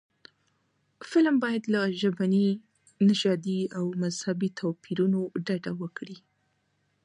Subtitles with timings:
[1.09, 2.47] فلم باید له ژبني،
[3.07, 6.17] نژادي او مذهبي توپیرونو ډډه وکړي